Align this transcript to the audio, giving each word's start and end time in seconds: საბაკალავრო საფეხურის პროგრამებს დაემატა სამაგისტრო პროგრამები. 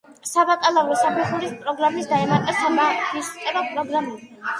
საბაკალავრო 0.27 0.95
საფეხურის 1.01 1.53
პროგრამებს 1.65 2.09
დაემატა 2.13 2.55
სამაგისტრო 2.63 3.63
პროგრამები. 3.75 4.35